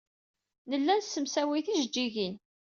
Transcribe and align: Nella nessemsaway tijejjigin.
Nella 0.69 0.93
nessemsaway 0.95 1.61
tijejjigin. 1.65 2.35